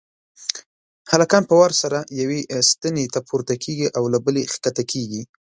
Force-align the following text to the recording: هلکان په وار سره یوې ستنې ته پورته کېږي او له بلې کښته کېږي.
هلکان 1.11 1.43
په 1.49 1.53
وار 1.59 1.73
سره 1.81 1.97
یوې 2.21 2.41
ستنې 2.71 3.05
ته 3.13 3.19
پورته 3.27 3.55
کېږي 3.63 3.87
او 3.97 4.03
له 4.13 4.19
بلې 4.25 4.43
کښته 4.49 4.83
کېږي. 4.91 5.21